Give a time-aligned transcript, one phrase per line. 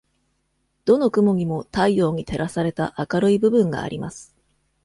[0.85, 4.35] どの雲にも太陽に照らされた明るい部分があります。